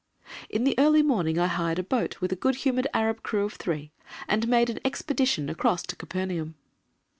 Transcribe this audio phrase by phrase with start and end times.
[0.49, 3.53] In the early morning, I hired a boat with a good humoured Arab crew of
[3.53, 3.91] three,
[4.27, 6.55] and made an expedition across to Capernaum.